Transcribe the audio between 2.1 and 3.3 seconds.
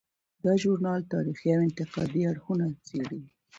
اړخونه څیړي.